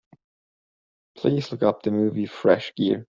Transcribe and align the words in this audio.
Please 1.15 1.51
look 1.51 1.61
up 1.61 1.83
the 1.83 1.91
movie, 1.91 2.25
Fresh 2.25 2.73
Gear. 2.73 2.99